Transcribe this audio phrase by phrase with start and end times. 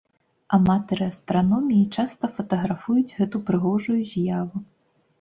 [0.57, 4.69] Аматары астраноміі часта фатаграфуюць гэту прыгожую з'яву.